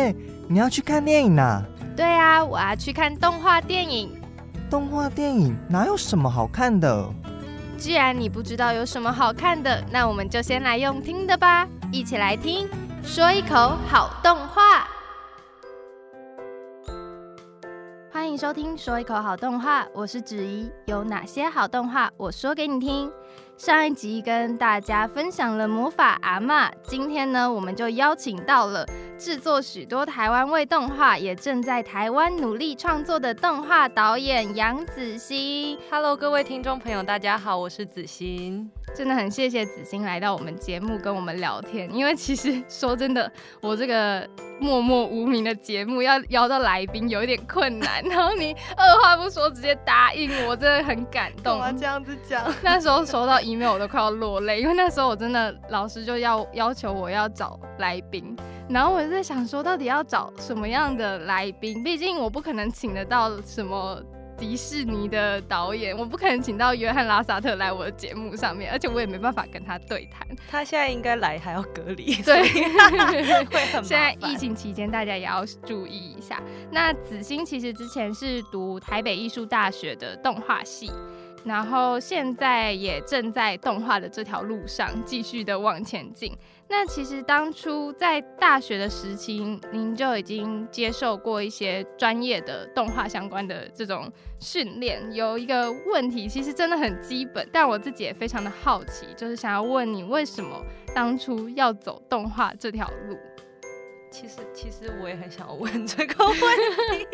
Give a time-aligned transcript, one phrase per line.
[0.00, 0.16] 耶，
[0.48, 1.62] 你要去看电影呐？
[1.94, 4.10] 对啊，我要去看动画电影。
[4.70, 7.08] 动画电影哪有什么好看的？
[7.76, 12.68] 既然你不知道有什么好看的，那我们就先来用听的吧，一起来听，
[13.02, 14.88] 说一口好动画。
[18.12, 20.70] 欢迎收听《说一口好动画》，我是子怡。
[20.86, 23.10] 有哪些好动画，我说给你听。
[23.60, 28.86] 上一集跟大家分享了魔法阿妈，今天呢，我们就邀请到了
[29.18, 35.78] 制作许多台湾味动画，也正在台湾努力创作的动画导演杨子欣。
[35.90, 38.70] Hello，各位听众朋友，大家好，我是子欣。
[38.94, 43.30] 真的很谢谢子欣来到我们节目跟我们聊天，因为其实说真的，
[43.62, 44.28] 我这个
[44.60, 51.62] 默默无名的节目要邀到来宾有一点困难，然后你二话不说直接答应我，真的很感动。
[51.78, 58.36] 这样子讲，那时候收到 email 我都快要落泪，因为那时候我真的老师就要要求我要找来宾，
[58.68, 61.82] 然后我就在想说，到底要找什么样的来宾？
[61.82, 64.02] 毕竟我不可能请得到什么。
[64.40, 70.26] 迪士尼的导演，我不可能请到约翰拉萨特来我的节目上面，而且我也没办法跟他对谈。
[70.50, 72.42] 他现在应该来还要隔离，对，
[73.44, 73.84] 会很。
[73.84, 76.42] 现在疫情期间，大家也要注意一下。
[76.72, 80.90] 那子欣其实之前是读台北艺术大学的动画系。
[81.44, 86.32] 然后现在也正在动画的这条路上继续的往前进。
[86.68, 95.12] 那其实当初在大学的时期，您就已经接受过一些专业的动画相关的这种训练。
[95.12, 103.18] 有一个问题，其实真的很基本，但我自己也非常的好奇，就是想要问你，为什么当初要走动画这条路？
[104.10, 107.06] 其实，其实我也很想问 这个问题，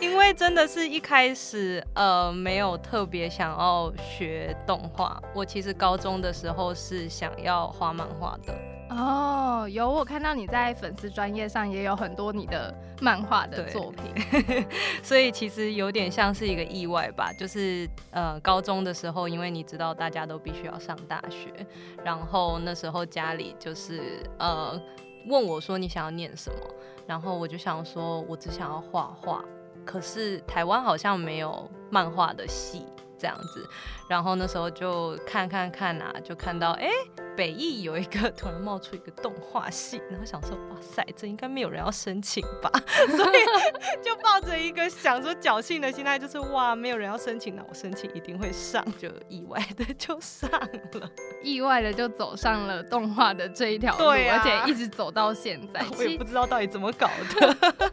[0.04, 5.22] 因为真的是一开始呃没有特别想要学动画。
[5.34, 8.54] 我其实高中的时候是想要画漫画的。
[8.90, 14.66] 哦，有我看到你在粉丝专业上也有很多你的漫画的作品，
[15.00, 17.32] 所以其实有点像是一个意外吧。
[17.32, 21.64] 就是呃高中的时候，因为你知道大家都必须要上大学，
[22.04, 24.80] 然后那时候家里就是呃。
[25.26, 26.58] 问我说你想要念什么，
[27.06, 29.44] 然后我就想说，我只想要画画，
[29.84, 32.86] 可是台湾好像没有漫画的系
[33.18, 33.68] 这样子，
[34.10, 36.90] 然后那时候就看看看啊，就看到哎。
[37.36, 42.70] 北艺有一个突然冒出一个动画系，然后想说哇塞，这应该没有人要申请吧，
[43.16, 43.38] 所以
[44.02, 51.10] 就抱着一个想说侥幸的心态，就是哇没有人要申请，那我申请一定会上，就意外的就上了，
[51.42, 57.56] 意外的就走上了动画的这一条路，而且一直走到现在， 我也不知道到底怎么搞的。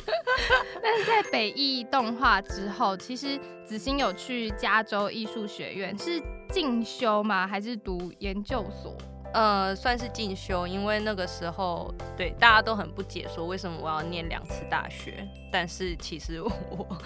[0.81, 7.45] 但是在北艺动画之后，其实子欣有去加州艺术学院是进修吗？
[7.45, 8.95] 还是读研究所？
[9.33, 15.27] 呃，算是进修，因为那个时候对大家都很不解，说为什么我要念两次大学。
[15.51, 16.49] 但是其实我，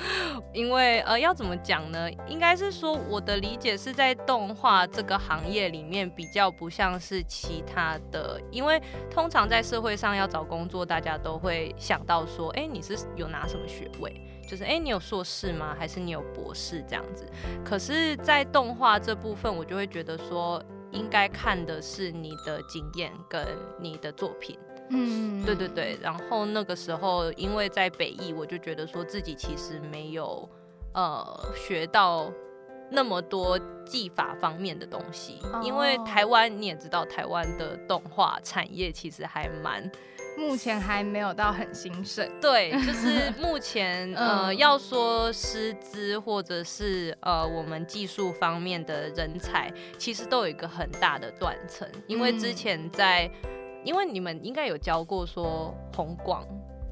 [0.54, 2.10] 因为呃，要怎么讲呢？
[2.28, 8.80] 应该是说我的理解是在动画这个行业里面比较不像是其他的，因为
[9.10, 14.22] 通常在社会上要找工作，大家都会想到说，哎，你是有拿什么学位？
[14.48, 15.76] 就是哎，你有硕士吗？
[15.78, 17.26] 还是你有博士这样子？
[17.64, 20.64] 可是，在动画这部分，我就会觉得说。
[20.94, 23.48] 应该看的是你的经验跟
[23.80, 24.60] 你的作品，
[24.90, 25.98] 嗯，对对对。
[26.02, 30.46] 然后那个时候，因为在北艺，我就觉得说自己其实没有
[30.94, 31.24] 呃
[31.56, 32.30] 学到
[32.90, 39.90] 那么多技法方面的东西，因为台湾你也知道，台湾的动画产业其实还蛮。
[40.38, 53.30] 目前还没有到很兴盛， 对，就是目前 呃，要说师资或者是呃我们技术方面的人才，其实都有一个很大的断层，因为之前在，
[53.84, 56.46] 因为你们应该有教过说红广。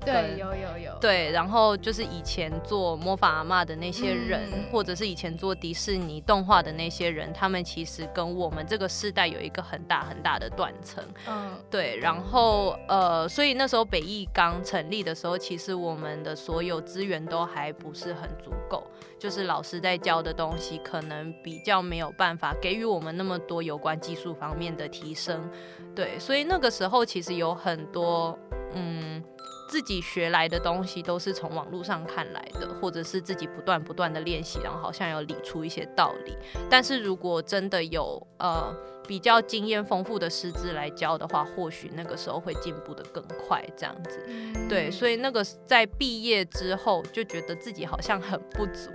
[0.05, 0.97] 对，有有有。
[0.99, 11.03] 对，然后就是以前做魔法阿妈的那些人，或者是以前做迪士尼动画的那些人，他们其实跟我们这个世代有一个很大很大的断层。
[11.27, 11.97] 嗯，对。
[11.97, 18.83] 然后呃，所以那时候北艺刚成立的时候，其实我们的所有资源都还不是很足够，
[19.19, 25.49] 就是老师在教的东西，可能比较没有办法给予我们那么多有关技术方面的提升。
[25.93, 28.37] 对，所以那个时候其实有很多
[28.73, 29.23] 嗯。
[29.69, 36.35] 自己学来的东西都是从网络上看来的，或者是自己不断不断的练习，然后好像有理出一些道理。
[36.67, 38.75] 但是如果真的有呃
[39.09, 44.23] 比较经验丰富的师资来教的话，或许那个时候会进步的更快，这样子。
[44.69, 48.91] 对，所以那个在毕业之后就觉得自己好像很不足，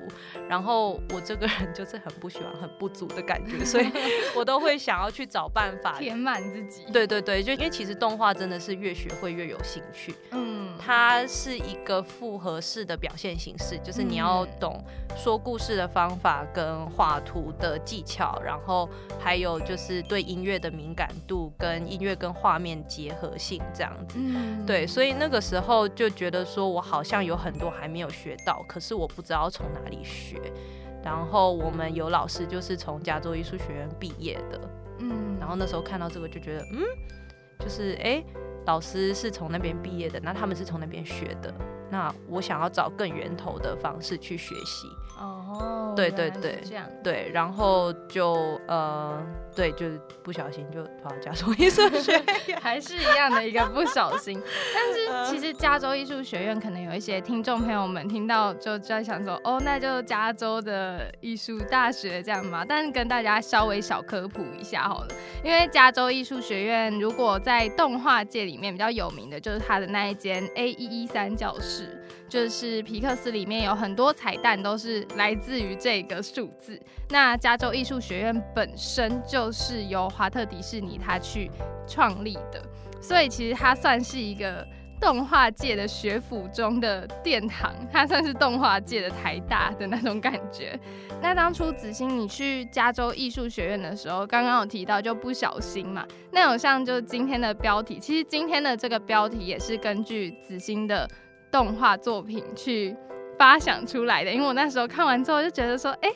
[0.48, 3.90] 然后我这个人就是很不喜欢很不足的感觉，所以
[4.36, 6.84] 我都会想要去找办法填满自己。
[6.92, 10.14] 对对对，就因为其实动画真的是越学会越有兴趣。
[10.30, 14.80] 嗯，它是一个复合式的表现形式，就是你要懂
[15.16, 18.88] 说故事的方法跟画图的技巧，然后
[19.18, 24.18] 还有就是对音乐的敏感度跟音乐跟画面结合性这样子。
[24.18, 30.40] 嗯，对，所以那个时候就觉得说我好像有很多还没有学到，可是我不知道从哪里学。
[31.02, 34.60] 然后我们有老师就是从加州艺术学院毕业的，
[35.00, 36.80] 嗯，然后那时候看到这个就觉得，嗯，
[37.58, 38.24] 就是哎。
[38.66, 41.52] 老师是从那边毕业的，那他们是从那边学的，
[41.94, 44.88] 那我想要找更源头的方式去学习。
[45.16, 49.24] 哦，对对对，这样对，然后就呃，
[49.54, 54.42] 对，就是不小心就跑到加州艺术学院， 还是一样的一个不小心。
[54.74, 62.64] 但是其实加州艺术学院可能有一些听众朋友们听到就在想说，哦，那就加州的艺术大学这样嘛。
[62.68, 65.08] 但是跟大家稍微小科普一下好了，
[65.44, 71.83] 因为加州艺术学院如果在动画界里面比较有名的就是它的那一间 A 一一三教室。
[72.28, 76.80] 就是皮克斯里面有很多彩蛋都是来自于这个数字。
[77.10, 81.50] 那加州艺术学院本身就是由华特迪士尼他去
[81.86, 82.62] 创立的，
[83.00, 84.66] 所以其实它算是一个
[85.00, 90.78] 动画界的学府中的殿堂，它算是动画界的台大的那种感觉。
[91.20, 101.08] 那当初子欣你去加州艺术学院的时候，刚刚有提到就不小心嘛，那有像就今天的标题，其实今天的这个标题也是根据子欣的。
[101.54, 102.96] 动画作品去
[103.38, 106.10] 发想出来的，因为我那时候看完之后就觉得说，哎，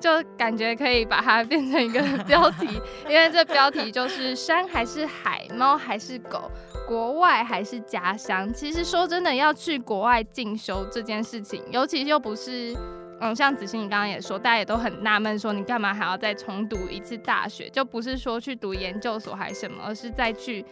[0.00, 2.66] 就感觉可以把它变成一个标题，
[3.06, 6.50] 因为这标题就是山还是海，猫还是狗，
[6.86, 8.50] 国外还是家乡。
[8.54, 12.74] 其实说真的，要去国外进修这件事情，尤其又不是，
[13.20, 17.68] 嗯，像子欣你刚刚也说，大家也都很纳闷，说你干嘛还要再重读一次大学？
[17.68, 20.64] 就不是说去读研究所还是什么，而是再去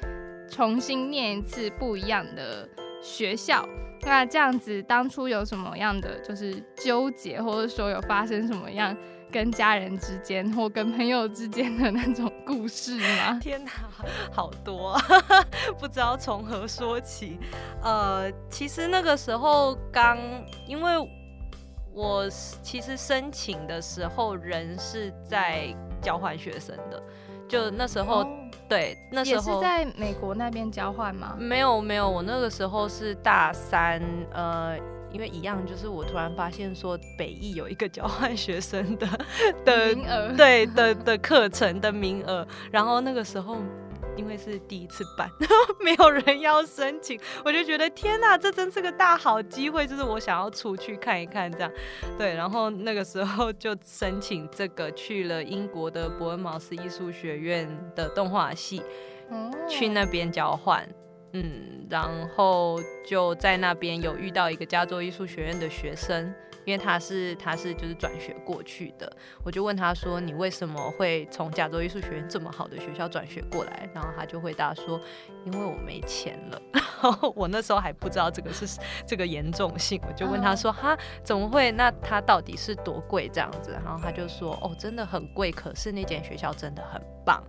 [0.48, 2.66] 重新念一次不一样的
[3.06, 3.66] 学校。
[4.02, 8.94] 那这样子，当初有什么样的就是纠结，或者说有发生什么样
[9.32, 13.38] 跟家人之间或跟朋友之间的那种故事吗？
[13.42, 13.70] 天哪，
[14.30, 14.96] 好多，
[15.78, 17.38] 不知道从何说起。
[17.82, 20.18] 呃，其实那个时候刚，
[20.68, 20.92] 因为
[21.92, 22.28] 我
[22.62, 27.02] 其实申请的时候人是在交换学生的。
[27.48, 28.26] 就那时候，
[28.68, 31.36] 对，那时候也是在美国那边交换吗？
[31.38, 34.02] 没有没有，我那个时候是大三，
[34.32, 34.76] 呃，
[35.12, 39.06] 因为一样，就是我突然发现说北艺有一个交换学生的
[39.64, 43.56] 的名额，对的的课程的名额，然后那个时候。
[44.16, 51.70] 因为是第一次办，然 后没有人要申请，我就觉得天哪，这真是个大好机会，就是我想要出去看一看这样。
[52.18, 58.82] 对，然后那个时候就申请这个去了英国的伯恩茅斯艺术学院的动画系，
[59.68, 60.88] 去那边交换。
[61.32, 66.32] 嗯，然后就在那边有遇到一个加州艺术学院的学生。
[66.66, 69.10] 因为他是他是就是转学过去的，
[69.44, 75.00] 我就问他说：“你为什么会从加州艺术学院这么好的学校转学过来？”然后他就回答说
[75.46, 76.60] ：“因为我没钱了。
[76.74, 78.66] ”然后我那时候还不知道这个是
[79.06, 81.70] 这个严重性，我就问他说：“哈，怎么会？
[81.70, 87.42] 那他到底是多贵这样子？”然后他就说：“哦，真的很贵，可是那间学校真的很棒。”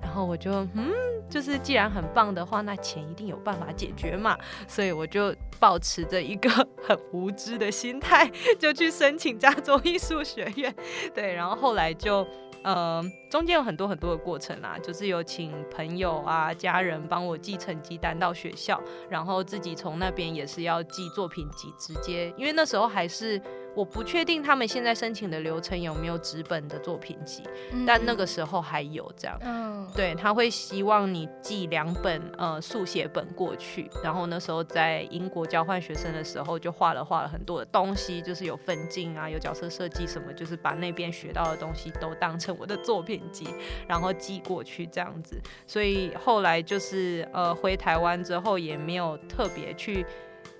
[0.00, 0.90] 然后我就嗯，
[1.28, 4.38] 就是既然很棒的话，那钱一定有办法解决嘛。
[4.66, 6.48] 所以我就保持着一个
[6.82, 10.74] 很无知的心态，就去申请加州艺术学院。
[11.14, 12.26] 对，然后后来就。
[12.62, 23.40] 呃，中间有很多很多的过程啦，就是有请朋友啊、家人帮我寄成绩单到学校，然后自己从那边也是要寄作品集，直接，因为那时候还是
[23.76, 27.42] 我不确定他们现在申请的流程有没有纸本的作品集，
[27.86, 42.56] 但那个时候还有这样，嗯，对，他会希望你寄两本呃速写本过去，然后那时候在英国交换学生的时候就画了画了很多的东西，就是有分镜啊、有角色设计什么，就是把那边学到的东西都当成。
[42.58, 43.46] 我的作品集，
[43.86, 50.06] 然后寄过去这样子，所以后来就是呃回台湾之后也没有特别去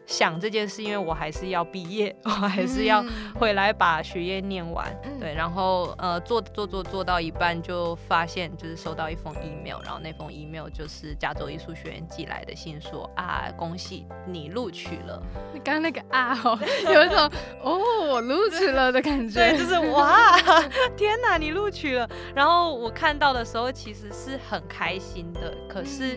[0.06, 4.86] 想这件事，因为我还是要毕业，我还是要回来把学业念完。
[5.18, 15.20] 对，然后呃，做做做做到一半，就发现就是收到一封 email，然后那封 email 就是加州艺术学院寄来的信，说啊，恭喜你录取了。
[15.52, 16.58] 你刚刚那个啊，哦，
[16.94, 17.30] 有一种
[17.62, 20.38] 哦，我录取了的感觉，对，就是哇，
[20.96, 22.08] 天哪，你录取了。
[22.32, 26.16] 然后我看到的时候，其实是很开心的，可是。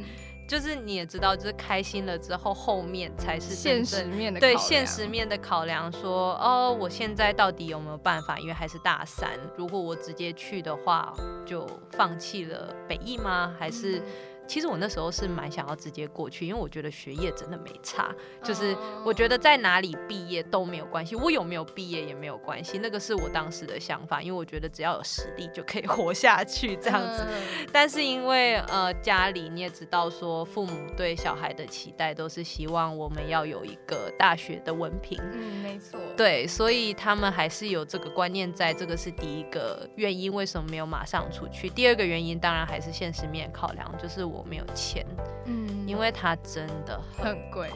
[0.49, 5.91] 就是你也知道，就是开心了之后，后面才是现实面的对现实面的考量。
[5.91, 8.39] 说哦，我现在到底有没有办法？
[8.39, 11.13] 因为还是大三，如果我直接去的话，
[11.45, 13.53] 就放弃了北艺吗？
[13.59, 14.01] 还是？
[14.49, 18.11] 其实我那时候是蛮想要直接过去，因为我觉得学业真的没差，
[18.43, 18.75] 就是
[19.05, 27.23] 我觉得在哪里毕业都没有关系，我有没有毕业也没有关系，那个是我当时的想法，因为我觉得只要有实力就可以 活下去这样子。
[27.71, 41.69] 但是因为呃家里你也知道说，父母对小孩的期待都是希望我们要有一个大学的文凭，嗯，没错，对，所以他们还是有这个观念，在这个是第一个原因，为什么没有马上出去？
[41.69, 44.38] 第二个原因当然还是现实面考量，就是我。
[44.39, 45.05] 我没有钱，
[45.45, 47.69] 嗯，因为它真的很贵，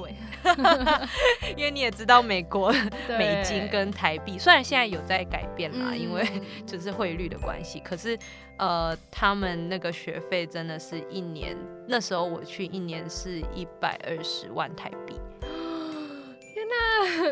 [1.58, 2.74] 因为你也知道美国
[3.20, 6.26] 美金跟台币，虽然现在有在改变啦，因为
[6.66, 8.18] 就是汇率的关系，可是
[8.58, 15.20] 呃，他们那个学费真的是一年，那时候我去一年是一百二十万台币。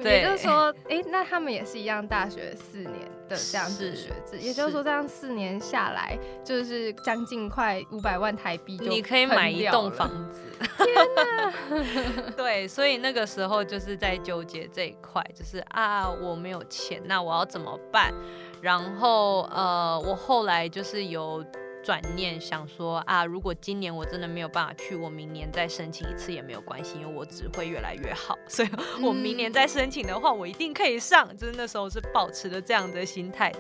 [0.02, 2.94] 那也就是说，哎，那他们也是一样，大学四年
[3.28, 10.42] 的这样子学制，也就是说，这样四年下来，就是将近快五百万台币，你可以买一栋房子。
[10.78, 11.54] 天哪！
[12.38, 18.14] 对，所以那个时候就是在纠结这一块，就是啊，我没有钱，那我要怎么办？
[18.62, 21.44] 然后呃，我后来就是有。
[21.84, 28.38] 转念想说啊，如果今年我真的没有办法去，我明年再申请一次也没有关系，因为我只会越来越好。
[28.48, 28.70] 所以
[29.02, 31.36] 我明年再申请的话，我一定可以上。
[31.36, 33.52] 就是那时候是保持着这样的心态。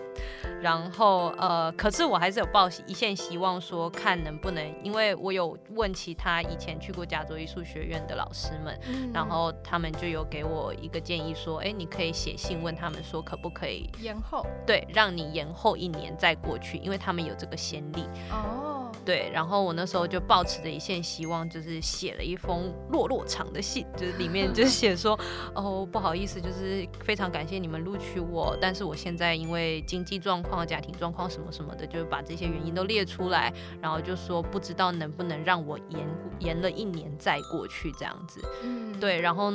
[0.61, 8.79] 然后呃，可是我还是有抱一线希望，说看能不能，因为我有问其他以前去过加州艺术学院的老师们，
[9.11, 14.45] 然后他们就有给我一个建议，说，哎，你可以写信问他们说，可不可以延后？
[14.67, 18.05] 对，让你延后一年再过去，因为他们有这个先例。
[18.31, 25.19] 哦，对，然后我那时候就抱持着一线希望，就是写了一封落落长的信，就是里面就 写说，
[25.53, 36.07] 哦，不好意思，就是非常感谢你们录取我，但是我现在因为经济状况、家庭状况什么什么的，就把这些原因都列出来，然后就说不知道能不能让我延
[36.39, 38.41] 延了一年再过去这样子。
[38.63, 39.53] 嗯，对，然后。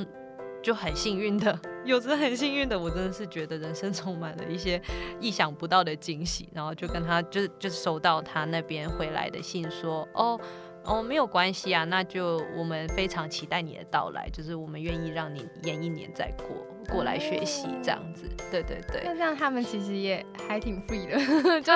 [0.67, 4.83] 就很幸运的，有着很幸运的，我真的是觉得人生充满了一些
[5.21, 6.49] 意想不到的惊喜。
[6.53, 10.37] 然后就跟他，就是就收到他那边回来的信，说哦
[10.87, 16.47] 哦没有关系啊，那就我们非常期待你的到来，就是我们愿意让你延一年再过
[16.89, 18.29] 过来学习这样子。
[18.51, 21.19] 对对对，那这样他们其实也还挺 free 的，
[21.61, 21.73] 就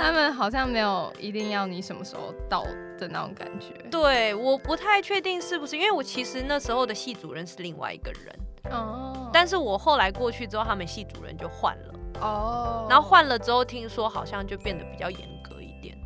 [0.00, 2.62] 他们好像没有一定要你什么时候到
[2.98, 3.74] 的那种感觉。
[3.90, 8.38] 对，我不太确定是不是，因为我其实那时候的系主任是另外一个人。
[8.70, 11.94] 哦，但是我后来过去之后，他们系主任就换了。
[12.20, 15.51] 哦，然后换了之后，听说好像就变得比较严格。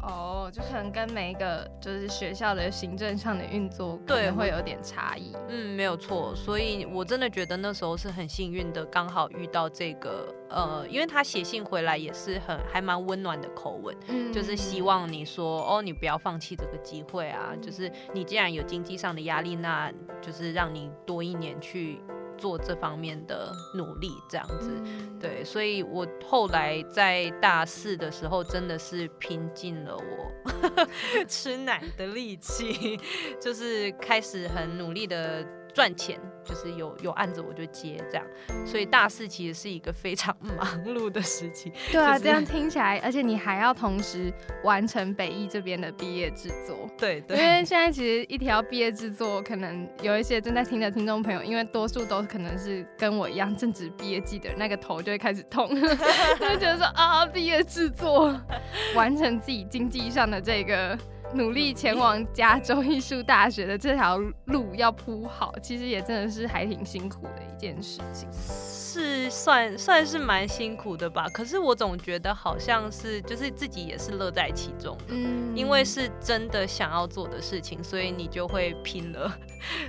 [0.07, 5.35] 哦，就可能跟每一个就是学校的行政上的运作，对，会有点差异。
[5.49, 6.35] 嗯，没有错。
[6.35, 10.33] 所以我真的觉得那时候是很幸运的，刚好遇到这个。
[10.49, 17.53] 呃，因为他写信回来也是很还蛮温暖的口吻，嗯，就是希望你说哦，你不要放弃这个机会啊。
[17.61, 22.01] 就是你既然有经济上的压力，那就是让你多一年去。
[22.37, 24.71] 做这方面的努力，这样子，
[25.21, 30.85] 对，所以我后来在大四的时候，真的是拼尽了我
[31.29, 32.99] 吃奶的力气，
[33.41, 35.45] 就是开始很努力的。
[35.77, 38.25] 赚钱就是有有案子我就接这样，
[38.65, 41.71] 所以大四其实是一个非常 忙碌的时期。
[41.93, 44.33] 对啊，这样听起来，而且你还要同时
[44.65, 46.89] 完成北艺这边的毕业制作。
[46.97, 47.37] 对对。
[47.37, 55.69] 因为现在其实一条毕业制作，可能有一些正在听的听众朋友，因为多数都可能是跟我一样正值毕业季的那个头就会开始痛，
[56.41, 58.35] 就觉得说啊，毕业制作
[58.95, 60.99] 完成自己经济上的这个。
[61.37, 68.29] 努力前往加州艺术大学的这条路要铺好，其实也真的是还挺辛苦的一件事情。
[68.33, 79.31] 是算算是蛮辛苦的吧，可是我总觉得好像是就是自己也是乐在其中，嗯，因为是真的想要做的事情，所以你就会拼了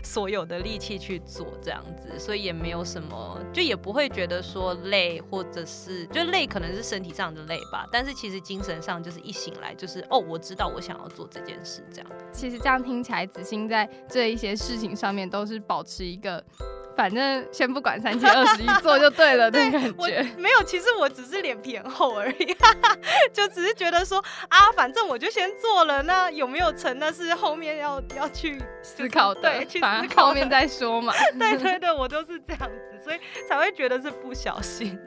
[0.03, 12.11] 所有的力气去做这样子，所以也没有什么，就也不会觉得说累，或者是就累可能是身体上的累吧，但是其实精神上就是一醒来就是哦，我知道我想要做这件事这样。
[12.31, 16.43] 其实这样听起来，子欣在这一些事情上面都是保持一个。
[16.97, 20.25] 反正先不管三七二十一，做就对了 那感我觉。
[20.35, 22.57] 没有，其实我只是脸皮很厚而已，
[23.31, 24.17] 就只是觉得说
[24.49, 31.13] 啊，反正我就先做了，那有没有成那是后面要要去思考的对，去思考后面再说嘛。
[31.37, 34.97] 对对对，我都是这样子，所以才会觉得是不小心。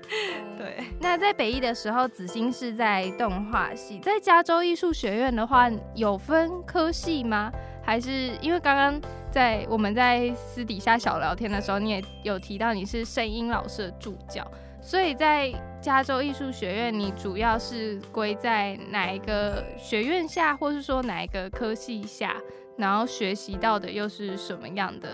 [0.57, 7.51] 对，那在北艺的时候，子欣是在动画系，在加州艺术学院的话，有分科系吗？
[7.91, 9.01] 还是因为刚刚
[9.33, 14.49] 在我们在私底下小聊天的时候，你也有提到你是声音老师的助教，
[14.81, 22.37] 所以在加州艺术学院，你主要是归在哪一个学院下，或是说哪一个科系下，
[22.79, 25.09] 然后学习到的又是什么样的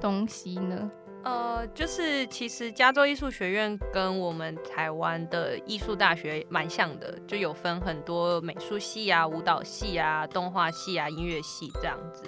[0.00, 0.90] 东西呢？
[1.28, 12.24] 呃，就是其实加州艺术学院跟我们台湾的艺术大学蛮像的，就有分很多美术系啊、舞蹈系啊、动画系啊、音乐系这样子。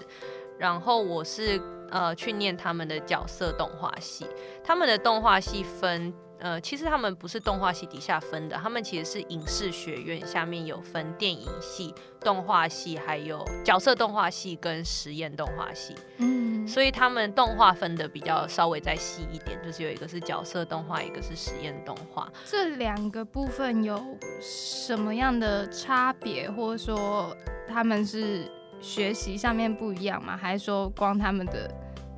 [0.59, 1.59] 然后我是
[1.91, 4.27] 呃去念他们的角色动画系，
[4.63, 6.13] 他们的动画系分。
[6.41, 15.95] 呃，其实他们不是动画系底下分的，他们其实是影视学院下面有分电影系、动画系，还有角色动画系跟实验动画系。
[16.17, 22.27] 嗯，所以他们动画分的比较稍微再细一点，就是有一个是角色动画，一个是实验动画。
[22.47, 24.03] 这两个部分有
[24.41, 27.37] 什么样的差别，或者说
[27.69, 30.37] 他们是学习上面不一样吗？
[30.37, 31.71] 还是说光他们的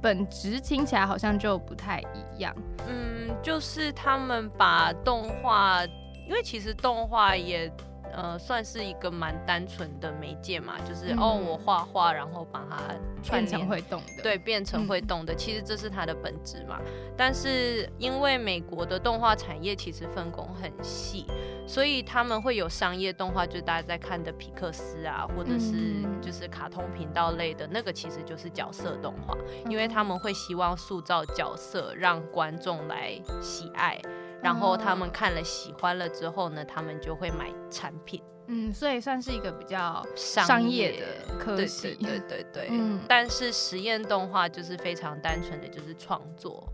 [0.03, 2.55] 本质听起来好像就不太一样？
[2.89, 5.83] 嗯，就是他们把动画，
[6.29, 7.73] 因为其实动画也。
[8.15, 12.77] 呃，算是一个蛮单纯的媒介嘛，就是、嗯哦，我画画，然后把它
[13.23, 16.79] 串变成会动的，对，变成会嗯动的，其实这是它的本质嘛。
[17.17, 21.27] 但是因为美国的动画产业其实分工很细，
[21.67, 34.01] 所以他们会有商业动画，就是大家在看的皮克斯啊，或者是嗯就是卡通频道类的那个，其实就是角色动画，因嗯为他们会希望塑造角色，让观众来喜爱。
[34.43, 41.01] 然后他们哦看了喜欢了之后呢，他们就会买产品，嗯，所以算是一个比较商商业。
[41.01, 42.69] 的科对系对对对对。
[42.71, 43.01] 嗯。
[43.09, 46.67] 但是实验动画就是非常单纯的就是创作，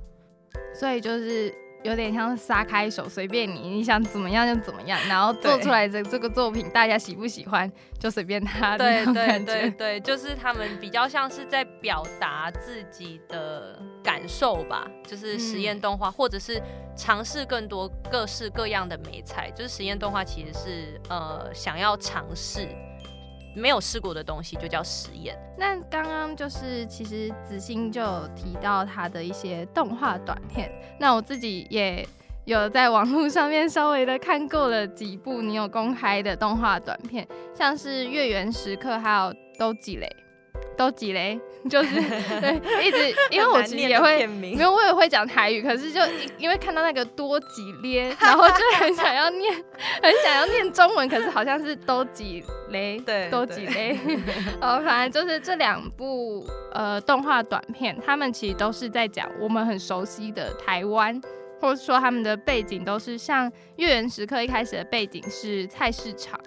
[0.74, 8.76] 所以就是有点像撒开手，随便你，你想怎么样就怎么样，然后做出来的这个作品，大家喜不喜欢就随便他。
[8.76, 16.60] 对对对对，就是他们比较像是在表达自己的感受吧，就是实验动画，或者是
[16.96, 19.50] 尝试更多各式各样的美材。
[19.52, 22.68] 就是实验动画其实是呃想要尝试
[23.58, 25.36] 没有试过的东西，就叫实验。
[25.58, 32.06] 那刚刚就是，其实子欣就有提到他的一些动画短片，那我自己也
[32.44, 40.06] 有在网络上面稍微的看过了几部你有公开的动画短片，像是《月圆时刻》还有《都积累》，
[40.76, 41.94] 都几雷， 就是
[42.40, 44.26] 对， 一直因为我其实也会。
[44.26, 49.52] 没有，我也会讲台语，可是就因因为看到那个多几咧， 然后就很想要念，
[50.02, 53.98] 很想要念中文，可是好像是都几雷，对都几雷。
[54.60, 61.20] 呃，反正就是这两部呃动画短片，他们其实都是在讲我们很熟悉的台湾，
[61.60, 66.38] 或者说他们的背景都是像《月圆时刻》一开始的背景是菜市场，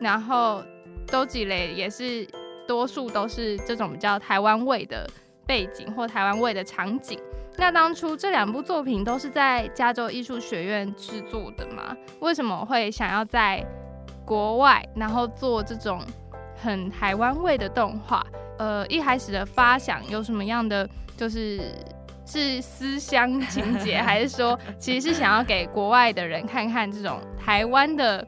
[0.00, 0.62] 然后
[1.06, 2.26] 都几雷也是
[2.68, 5.08] 多数都是这种比较台湾味的
[5.46, 7.18] 背景或台湾味的场景。
[7.56, 11.96] 那当初这两部作品都是在加州艺术学院制作的吗？
[12.20, 13.66] 为什么会想要在
[14.24, 16.00] 国外，然后做这种
[16.54, 18.24] 很台湾味的动画？
[18.58, 21.60] 呃，一开始的发想有什么样的就是
[22.26, 28.24] 是思乡情节， 还是说其实是想要给国外的人看看这种台湾的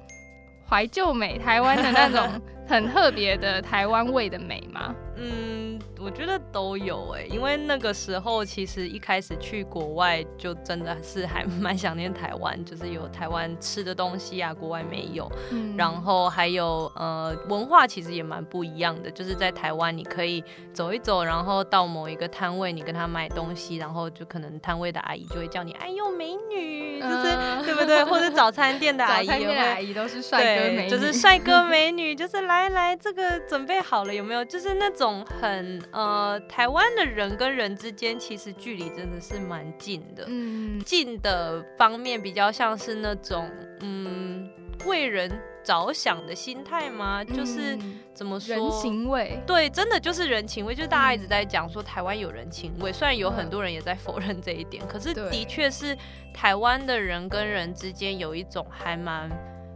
[0.68, 2.26] 怀旧美，台湾的那种
[2.70, 4.94] 很特别的台湾味的美吗？
[5.22, 15.30] 嗯，我觉得都有哎、因为那个时候其实一开始去国外就真的是还 蛮想念台湾，就是有台湾吃的东西啊，国外没有。
[15.50, 28.02] 嗯然后还有呃文化其实也蛮不一样的，就是在台湾你可以走一走，然后到某一个摊位，你跟他买东西，然后就可能摊位的阿姨就会叫你哎呦美女，就是、嗯对不对？
[28.04, 29.54] 或者早餐店的 阿早餐姨也会。
[29.54, 34.44] 店阿姨都是帅哥，美女，就是帅哥美 女，就是来来，这个准备好了有没有？
[34.44, 40.24] 就是那种很呃，台湾的人跟人之间其实距离真的是蛮近的。
[40.26, 44.48] 嗯近的方面比较像是那种嗯
[44.86, 45.30] 为人
[45.62, 47.22] 着想的心态吗？
[47.22, 48.56] 就是嗯怎么说？
[48.56, 55.96] 人情味，对，真的就是人情味，就是大家一直嗯在讲说台湾有人情味，虽然有很嗯多人也在否认这一点，可是的确是
[56.32, 59.30] 台湾的人跟人之间有一种还蛮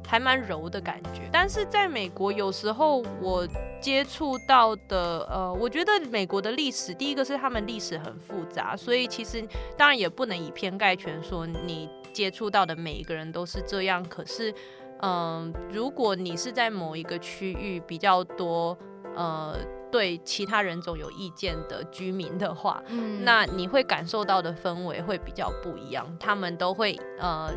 [0.07, 1.29] 还蛮柔的感觉。
[1.33, 3.47] 但是在美国，有时候我
[3.81, 14.03] 接触到的，呃，我觉得美国的历史，第一个是他们历史很复杂，所以其实当然也不能以偏概全说你接触到的每一个人都是这样。
[14.05, 14.55] 可是，
[15.01, 18.77] 嗯，如果你是在某一个区域比较多，
[19.17, 19.57] 呃。
[19.95, 26.05] 对其他人种有意见的居民的话，嗯，那你会感受到的氛围会比较不一样。
[26.19, 27.49] 他们都会呃，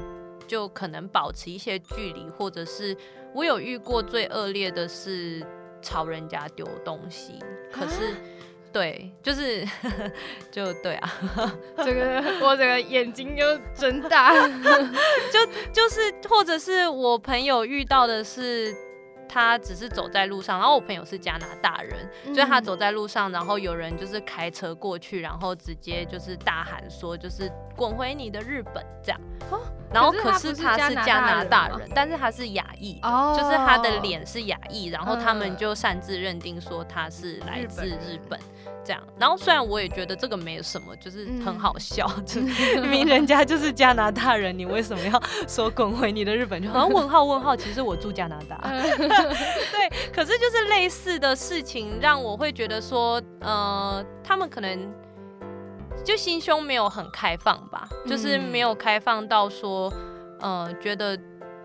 [0.47, 2.95] 就可能保持一些距离，或者是
[3.33, 5.45] 我有遇过最恶劣的是
[5.81, 7.38] 朝人家丢东西。
[7.71, 8.15] 可是，
[8.71, 9.63] 对，就是
[10.49, 11.13] 就对啊，
[11.77, 13.43] 这个我整个眼睛就
[13.75, 14.33] 睁大，
[15.31, 18.73] 就就是或者是我朋友遇到的是。
[19.29, 21.93] 他只是走在路上，然后我朋友是加拿大人，
[22.33, 29.19] 所以他走在路上，然后有人就是开车过去，然后直接就是大喊说，就是滚回你的日本这样。
[29.93, 33.00] 然后可是他是加拿大人，但是他是亚裔，
[33.38, 38.39] 就是他的脸是亚裔，然后他们就擅自认定说他是来自日本。
[38.84, 42.39] 这样，然后虽然我也觉得这个没有什么，就是很好笑就，
[42.80, 46.62] 明明人家就是加拿大人，你为什么要 说滚回你的日本？
[46.63, 48.58] 就好像问号问号，其实我住加拿大。
[48.63, 54.89] 对，可是就是类似的事情，让我会觉得说，呃，他们可能
[56.07, 59.91] 就心胸没有很开放吧，就是没有开放到说，
[60.39, 61.19] 呃，觉得。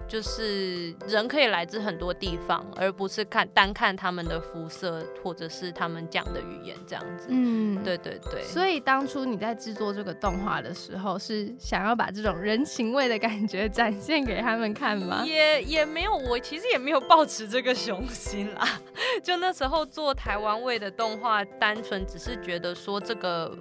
[0.09, 7.29] 就是人可以来自很多地方，而不是看单看他们的肤色或者是他们讲的语言这样子。
[7.31, 8.43] 嗯，对对对。
[8.43, 15.25] 所以当初你在制作这个动画的时候，是想要把这种人情味的感觉展现给他们看吗？
[15.25, 18.69] 也也没有，我其实也没有抱持这个雄心啦。
[19.25, 23.57] 就那时候做台湾味的动画，单纯只是觉得说这个。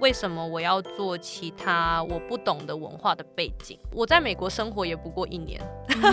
[0.00, 3.78] 为什么我要做其他我不懂的文化的背景？
[3.92, 5.60] 我在美国生活也不过一年，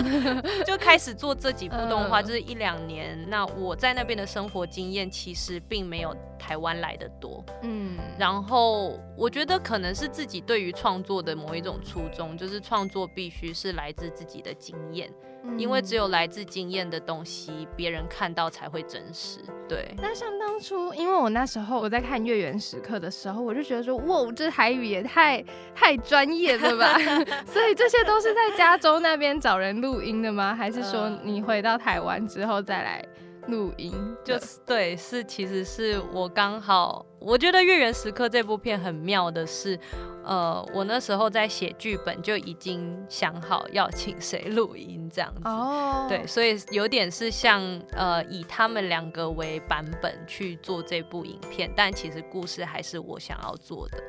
[0.66, 3.18] 就开始做这几部动画，就是一两年。
[3.28, 7.44] 那我在那边的生活经验其实并没有台湾来的多。
[7.62, 15.12] 嗯，然后我觉得可能是自己对于创作的某一种初衷，就是创作必须是来自自己的经验。
[15.58, 19.40] 因为只有来自经验的东西，别人看到才会真实。
[19.68, 19.94] 对。
[19.98, 26.96] 那像当初，因为我那时候我在看《月圆时刻》的时候，我就觉得说，哇，这台语也太太专业了吧！
[27.44, 30.54] 所以这些都是在加州那边找人录音的吗？
[30.54, 33.04] 还是说你回到台湾之后再来
[33.48, 33.92] 录音？
[34.22, 39.78] 就是对，是其实是我刚好，我觉得《月圆时刻》这部片很妙的是。
[40.24, 54.02] 呃，我那时候在写剧本就已经想好要请谁录音这样子，哦，对，所以有点是像呃以他们两个为版本去做这部影片，但其实故事还是我想要做的。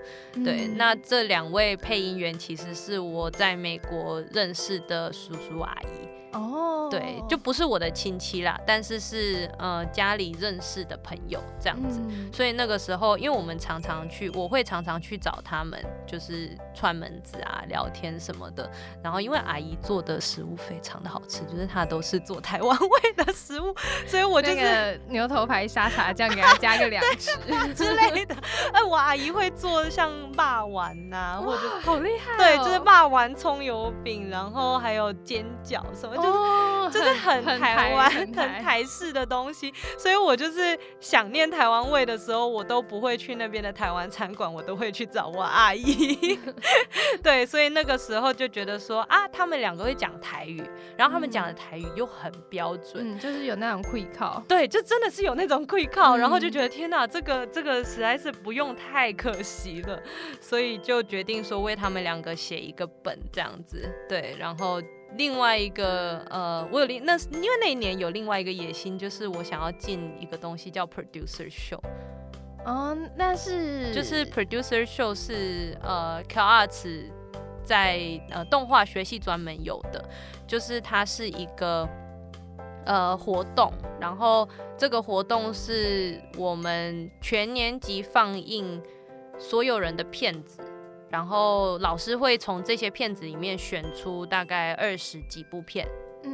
[0.43, 6.07] 对，那这两位配音员其实是我在美国认识的叔叔阿姨。
[6.37, 12.01] 哦，对，就不是我的亲戚啦，但是是呃家里认识的朋友这样子，
[12.33, 18.69] 所以那个时候，因为我们常常去，我会常常去找他们，就是串门子啊、聊天什么的。
[19.03, 23.73] 然后因为阿姨做的食物非常的好吃，就是她都是做台湾味的食物，
[24.07, 27.33] 所以我就是牛头牌沙茶酱给她加个两匙
[27.73, 28.35] 之类的。
[28.73, 36.15] 哎，我阿姨会做像霸丸呐，或者好厉害，对，就是霸丸葱油饼，然后还有煎饺什么。
[36.15, 45.94] 哦，就是很台湾、很台式的东西，所以我就是想念台湾味的时候，我都不会去那边的台湾餐馆，我都会去找我阿姨。
[47.21, 50.61] 对，所以那个时候就觉得说啊，他们两个会讲台语，
[50.97, 54.43] 然后他们讲的台语又很标准，嗯就是有那种会靠。
[54.47, 60.01] 对，就真的是有那种会靠，然后就觉得天哪，这个这个实在是不用太可惜了，
[60.39, 63.89] 所以就决定说为他们两个写一个本这样子。
[64.07, 64.81] 对，然后。
[65.17, 71.79] 另外一个呃，我有另那因为那一年有另外一个野心，就是我想要进一个东西叫 producer show。
[72.65, 77.11] 哦，那是就是 producer show 是呃 c a r Arts
[77.63, 80.03] 在呃动画学系专门有的，
[80.47, 81.87] 就是它是一个
[82.85, 84.47] 呃活动，然后
[84.77, 88.81] 这个活动是我们全年级放映
[89.37, 90.59] 所有人的片子。
[91.07, 95.87] 然后老师会从这些片子里面选出大概二十几部片，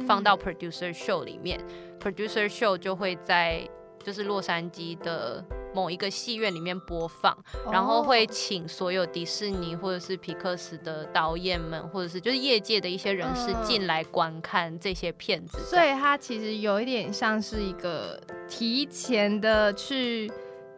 [0.08, 1.60] 放到 producer show 里面。
[2.00, 3.68] producer show 就会在
[4.02, 7.36] 就是洛杉矶的某一个戏院里面播放，
[7.70, 15.58] 然后会请所有迪士尼或者是皮克斯的导演们，或者是就是业界的一些人士进来观看这些片子。
[15.60, 20.30] 所以它其实有一点像是一个提前的去。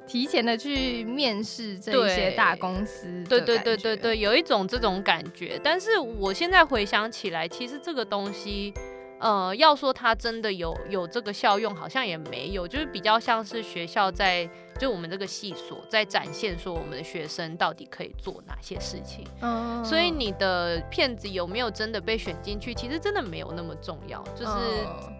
[0.06, 5.58] 提前的去面试这些大公司，对对对对对，有一种这种感觉。
[5.64, 8.70] 但是我现在回想起来，其实这个东西，
[9.18, 14.46] 呃，要说它真的有有这个效用，好像也没有，就是比较像是学校在。
[14.78, 24.52] 就我们这个系所在展现说我们的学生到底可以做哪些事情，嗯所以你的片子有没有真的被选进去，其实真的没有那么重要，就是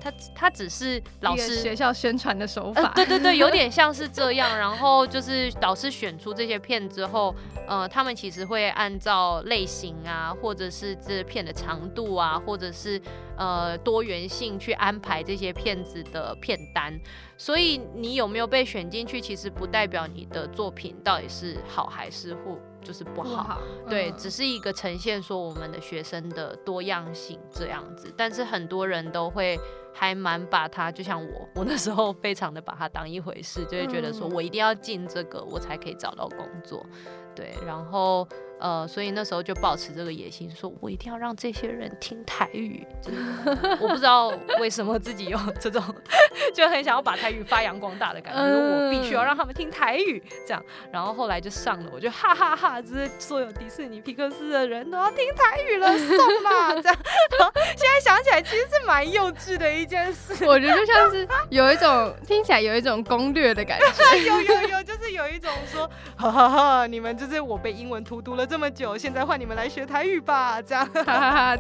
[0.00, 4.58] 他他只是老师学校宣传的手法，对对对，有 点像是这样。
[4.58, 7.34] 然后就是导师选出这些片之后，
[7.66, 13.00] 呃，他们其实会按照类型啊，或者是这片的长度啊，或者是
[13.36, 16.98] 呃多元性去安排这些片子的片单。
[17.36, 23.60] 所以你有没有被选进去，其实不代表你的作品到底是好还是或就是不好。
[23.88, 28.12] 对，只是一个呈现说我们的学生的多样性这样子。
[28.16, 29.58] 但是很多人都会
[29.94, 36.84] 还蛮把他，就像我，我那时候非常的把他当一回事，就会觉得说我一定要进这个，我才可以找到工作。
[37.34, 38.28] 对，然后。
[38.60, 42.86] 呃，所以那时候就保持这个野心，说我一定要让这些人听台语。
[43.80, 44.28] 我不知道
[44.58, 45.82] 为什么自己有这种，
[46.54, 50.64] 就很想要把台语发扬光大的感觉，说我必须要让他们听台语，这样。
[50.90, 56.98] 然后后来就上了，我就哈哈哈，就是所有迪士尼皮克斯的人都要听台语了，送啦，这样。
[57.76, 60.44] 现在想起来，其实是蛮幼稚的一件事。
[60.46, 68.46] 我觉得就像是有一种听起来有一种攻略的感觉， 有有有，就是有一种说，哈哈哈，你们就是我被英文荼毒了。
[68.46, 70.88] 这么久，现在换你们来学台语吧，这样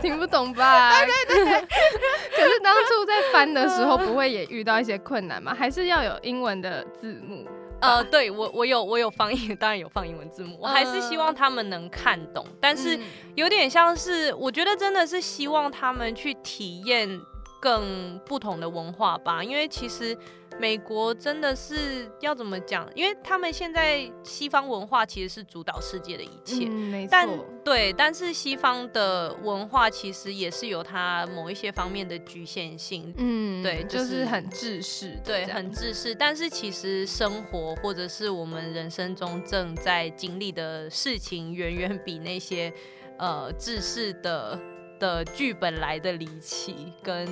[0.00, 0.90] 听不懂吧？
[1.04, 1.60] 对对对。
[2.36, 5.54] 可是当初在翻的时候，不会也遇到一些困难吗？
[5.56, 7.46] 还是要有英文的字幕？
[7.80, 10.56] 呃，对我我有我有放英，当然有放英文字幕。
[10.58, 12.98] 我还是希望他们能看懂，但是
[13.34, 17.20] 有点像是，我觉得真的是希望他们去体验
[17.64, 20.14] 更不同的文化吧，因为其实。
[20.56, 22.88] 美国真的是要怎么讲？
[22.94, 27.44] 因为他们现在西方文化其实是主导世界的一切，没错。
[27.64, 33.12] 对，但是西方的文化其实也是有它某一些方面的局限性。
[33.16, 36.14] 嗯，对，就是很自私，对，很自私。
[36.14, 42.72] 但是其实生活或者是我们人生中正在经历的事情，远远比那些
[43.18, 44.56] 呃自私的
[44.98, 47.26] 的剧本来的离奇跟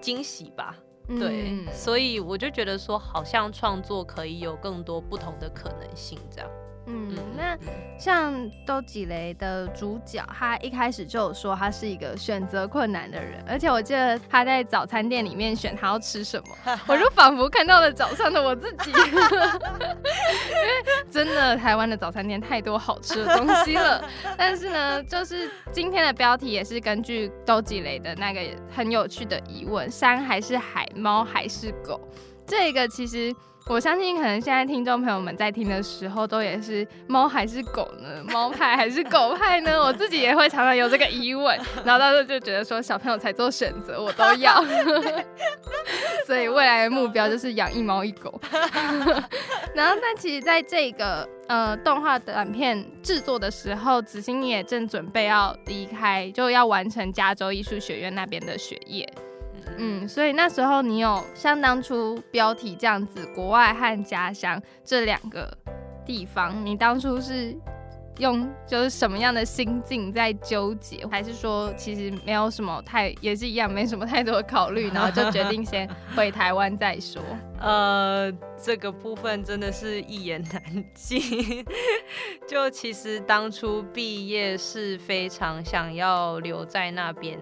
[0.00, 0.76] 惊喜吧。
[1.06, 6.50] 对，所以我就觉得说，好像创作可以有更多不同的可能性，这样。
[6.86, 7.56] 嗯，那
[7.98, 8.34] 像
[8.66, 19.24] 都几雷的主角，他一开始就有说他是一个选择困难的人，而且我记得他在早餐店里面选他要吃什么， 我就仿佛看到了早上的我自己， 因为
[21.10, 24.06] 真的台湾的早餐店太多好吃的东西了。
[24.36, 32.00] 但是呢，就是今天的标题也是根据都几雷的那个很有趣的疑问：山还是海，猫还是狗？
[32.46, 33.34] 这个其实。
[33.66, 38.22] 我相信，可能现在听众朋友们在听的时候，都也是猫还是狗呢？
[38.30, 39.80] 猫派还是狗派呢？
[39.80, 44.62] 我自己也会常常有这个疑问， 然后到时候就觉得说，小朋友才做选择，我都要。
[46.26, 48.38] 所以未来的目标就是养一猫一狗。
[49.74, 59.06] 然后，但其实在这个呃动画短片制作的时候，子欣也正准备要离开，就要完成加州艺术学院那边的学业。
[59.78, 65.56] 嗯，所以那时候你有像当初标题这样子，国外和家乡这两个
[66.04, 67.56] 地方，你当初是
[68.18, 77.20] 用就是什么样的心境在纠结，还是说其实没有什么太也是一样，没什么太多的考虑，然后就决定先 回台湾再说？
[77.58, 78.30] 呃，
[78.62, 80.62] 这个部分真的是一言难
[80.94, 81.64] 尽。
[82.46, 87.36] 就其实当初毕业是非常想要留在那边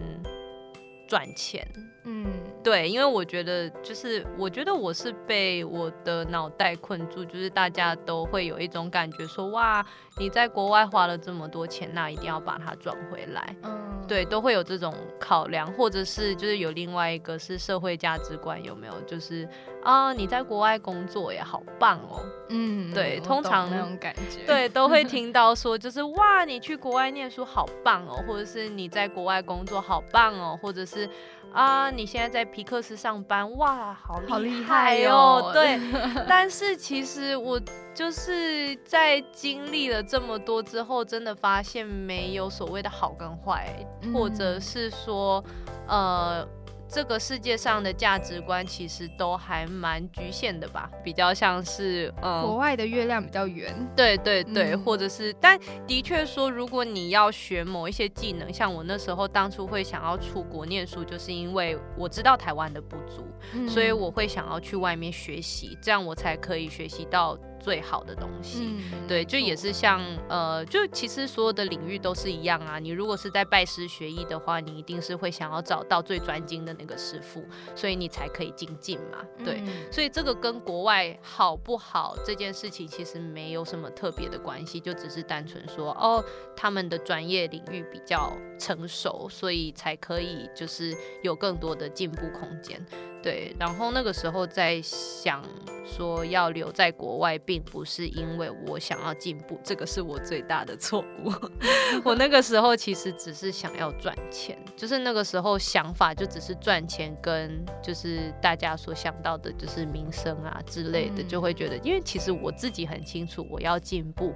[1.06, 1.66] 赚钱。
[2.04, 2.26] 嗯，
[2.64, 9.84] 对，因为我觉得就是，我觉得我是被我的脑袋困住，就是大家都会有一种感觉，说哇，
[10.18, 13.56] 你在国外花了这么多钱，那一定要把它赚回来。
[13.62, 19.00] 嗯，对，都会有这种考量，或者是就是有另外一个是社会价值观，有没有？
[19.02, 19.48] 就是
[19.84, 22.20] 啊，你在国外工作也好棒哦。
[22.48, 31.08] 嗯，对，通常那种感觉，对，都会 听到说，就是哇，你去国外念书好棒哦，或者是你在国外工作好棒哦，或者是。
[31.52, 35.50] 啊，你现在在皮克斯上班，哇，好厉害哦！
[35.52, 35.78] 对，
[36.28, 37.60] 但是其实我
[37.94, 43.68] 就是在经历了这么多之后，真的发现没有所谓的好跟坏，
[44.12, 45.42] 或者是说，
[45.86, 46.46] 呃。
[46.92, 63.24] 这个世界上的价值观其实都还蛮局限的吧，比较像是嗯，国外的月亮比较圆，对对对，或者是，但的确说，如果你要学某一些技能，像我那时候当初会想要出国念书，就是因为我知道台湾的不足，
[63.66, 67.38] 所以我会想要去外面学习，这样我才可以学习到。
[67.62, 68.64] 最好的东西。
[68.64, 72.78] 嗯对，就也是像呃，就其实所有的领域都是一样啊。
[72.78, 77.44] 你如果是在拜师学艺的话，你一定是会想要找到最专精的那个师傅，
[77.76, 79.24] 所以你才可以精进嘛。
[79.44, 86.24] 对，嗯所以这个跟国外好不好这件事情其实没有什么特别的关系，就只是单纯说哦，
[86.56, 92.84] 他们的专业领域比较成熟，所以才可以就是有更多的进步空间。
[93.22, 95.42] 对，然后那个时候在想
[95.84, 101.32] 说要留在国外，并不是因为我想要进步，这个是我最大的错误。
[102.04, 114.34] 我那个时候其实只是想要赚钱，就是那个时候想法就只是赚钱，跟就是大家所想到的就是名声啊之类的，嗯就会觉得，因为其实我自己很清楚，我要进步。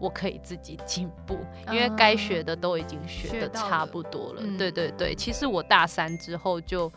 [0.00, 1.38] 我可以自己进步，
[1.72, 4.42] 因为该学的都已经学的差不多了。
[4.42, 6.92] 嗯对对对，其实我大三之后就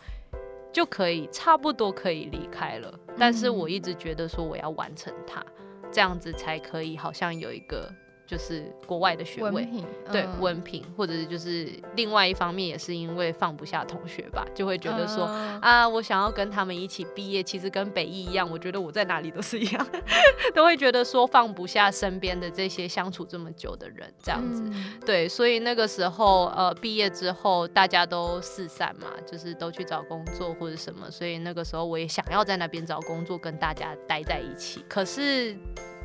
[0.78, 5.44] 就可以差不多可以离开了，但是我一直觉得说我要完成它，
[5.90, 7.92] 这样子才可以好像有一个
[8.28, 9.66] 就是国外的学位。
[10.12, 19.86] 对嗯文凭，或者是就是另外一方面也是因为放不下同学吧，就会觉得说、嗯啊，我想要跟他们一起毕业，其实跟北艺一样，我觉得我在哪里都是一样，
[20.54, 24.62] 都会觉得说放不下身边的这些相处这么久的人，这样子。
[24.66, 34.84] 嗯对，所以那个时候，呃，毕业之后大家都四散嘛，就是都去找工作或者什么，所以那个时候我也想要在那边找工作，跟大家待在一起。
[34.88, 35.56] 可是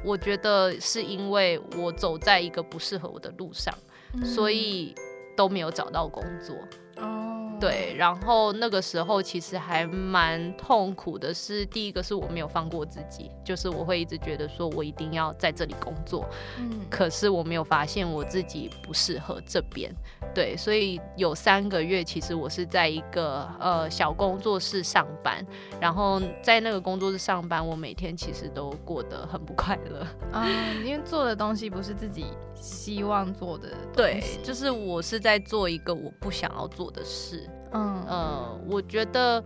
[0.03, 3.73] 我觉得是因为我走在一个不适合我的路上，
[4.23, 4.93] 所以
[5.35, 6.55] 都没有找到工作。
[6.97, 16.25] 哦，对，然后那个时候其实还蛮痛苦的是，第一个是我没有放过自己，就是我会一直觉得说我一定要在这里工作，
[16.57, 16.81] 嗯。
[16.89, 19.91] 可是我没有发现我自己不适合这边，
[20.33, 25.43] 对，所以有三个月，其实我是在一个呃小工作室上班，
[25.81, 30.05] 然后在那个工作室上班，我每天其实都过得很不快乐。
[30.31, 30.47] 啊，
[30.85, 39.43] 因为做的东西不是自己希望做的东对西，就是我是在做一个我不想要做的事，嗯呃，我觉得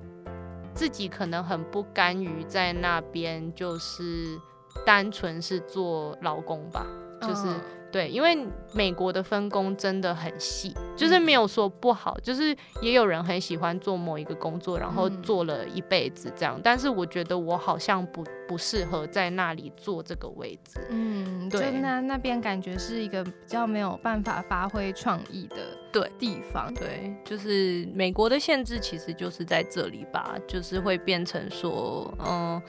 [0.73, 4.39] 自己可能很不甘于在那边，就是
[4.85, 6.85] 单纯是做劳工吧，
[7.21, 7.47] 就是。
[7.87, 8.37] 嗯对，因为
[8.73, 16.59] 美国的分工真的很细，就是没有说不好，就是也有人很喜欢做某一个工作，然后嗯做了一辈子这样。
[16.63, 20.79] 但是我觉得我好像不不适合在那里做这个位置。
[20.89, 25.55] 嗯，就对那那边感觉是一个比较没有办法发挥创意的
[25.91, 32.61] 对地方，对，就是美国的限制其实就是在这里吧，就是会变成说，嗯。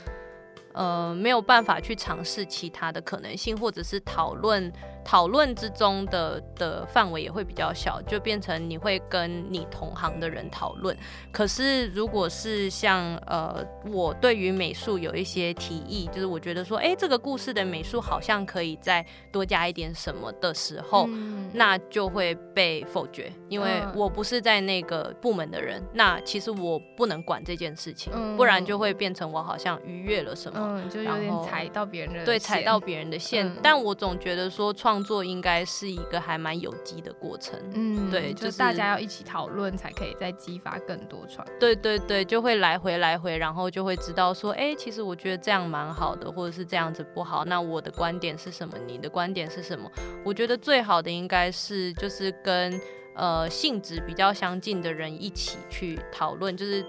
[0.75, 4.73] 呃，没有办法去尝试其他的可能性，或者是讨论
[5.09, 10.95] 讨论之中的的范围也会比较小，就变成你会跟你同行的人讨论。
[11.33, 21.51] 可是如果是像呃，我对于美术有一些提议，就是我觉得说，哎，这个故事的美术好像可以再多加一点什么的时候，嗯。
[21.55, 23.93] 那就会被否决，因为嗯。
[23.97, 28.37] 我不是在那个部门的人，那其实我不能管这件事情，嗯。
[28.37, 30.59] 不然就会变成我好像逾越了什么。
[30.61, 33.57] 嗯，就有然后点踩到别人的对，踩到别人的线，嗯。
[33.63, 37.59] 但我总觉得说创作应该是一个还蛮有机的过程。
[37.75, 41.51] 嗯，对就就是大家要一起讨论，才可以再激发更多创意。
[41.61, 47.45] 对对对，就会来回来回，然后就会知道说，哎，其实我觉得这样蛮好的，或者是这样子不好。
[47.45, 48.75] 那我的观点是什么？
[48.87, 49.91] 你的观点是什么？
[50.25, 52.81] 我觉得最好的应该是就是跟
[53.15, 56.85] 呃性质比较相近的人一起去讨论，就是。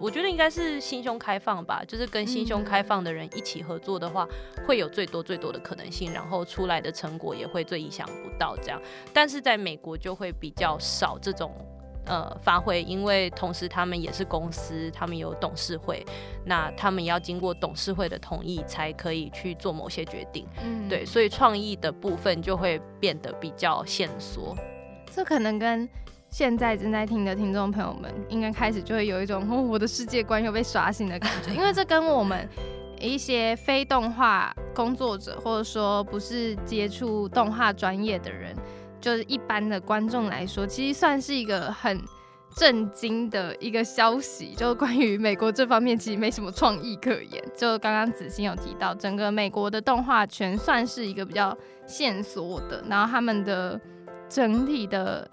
[0.00, 4.26] 我觉得应该是心胸开放吧，就是跟心胸开放的人一起合作的话，
[4.66, 8.80] 会有最多最多的可能性，然后出来的成果也会最意想不到这样。
[9.12, 11.52] 但是在美国就会比较少这种
[12.06, 16.04] 呃发挥，因为同时他们也是公司，他们有董事会，
[16.44, 20.46] 那他们要经过董事会的同意才可以去做某些决定。
[20.62, 24.56] 嗯对，所以创意的部分就会变得比较限缩。
[25.10, 25.88] 这可能跟
[26.30, 32.48] 现在正在听的听众朋友们，应该开始就会有一种、哦、我的世界观又被刷新的感觉，因为这跟我们
[33.00, 38.54] 一些非动画工作者，或者说不是接触动画专业的人，
[39.00, 42.00] 就是一般的观众来说，其实算是一个很。
[42.56, 47.40] 震惊的一个消息，就关于美国这方面其实没什么创意可言。
[47.54, 53.80] 就刚刚子欣有提到，整个美国的动画圈算是一个比较线索的，然后他们的
[54.28, 55.28] 整体的